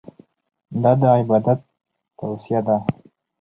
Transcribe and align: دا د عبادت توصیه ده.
دا 0.81 0.91
د 0.99 1.01
عبادت 1.17 1.59
توصیه 2.17 2.59
ده. 2.67 2.77